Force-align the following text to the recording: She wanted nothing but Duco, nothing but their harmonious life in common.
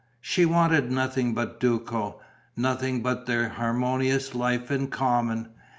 She 0.19 0.47
wanted 0.47 0.89
nothing 0.91 1.35
but 1.35 1.59
Duco, 1.59 2.19
nothing 2.57 3.03
but 3.03 3.27
their 3.27 3.49
harmonious 3.49 4.33
life 4.33 4.71
in 4.71 4.87
common. 4.87 5.49